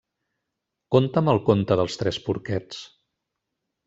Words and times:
Conta'm 0.95 1.29
el 1.33 1.41
conte 1.49 1.77
dels 1.81 1.97
tres 2.03 2.19
porquets. 2.31 2.81